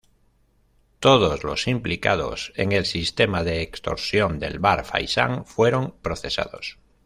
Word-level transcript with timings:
Todos 0.99 1.43
los 1.43 1.67
implicados 1.67 2.53
en 2.55 2.71
el 2.71 2.87
sistema 2.87 3.43
de 3.43 3.61
extorsión 3.61 4.39
del 4.39 4.57
Bar 4.57 4.83
Faisán 4.83 5.45
fueron 5.45 5.93
procesados. 6.01 6.79